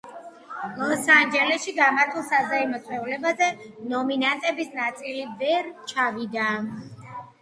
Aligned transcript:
ლოს-ანჯელესში 0.77 1.73
გამართულ 1.79 2.25
საზეიმო 2.31 2.79
წვეულებაზე 2.87 3.51
ნომინანტების 3.95 4.75
ნაწილი 4.81 5.23
ვერ 5.43 5.71
ჩავიდა. 5.93 6.49